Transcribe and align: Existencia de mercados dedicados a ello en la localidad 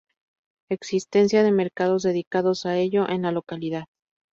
Existencia 0.71 1.43
de 1.43 1.51
mercados 1.51 2.01
dedicados 2.01 2.65
a 2.65 2.75
ello 2.79 3.07
en 3.07 3.21
la 3.21 3.31
localidad 3.31 3.85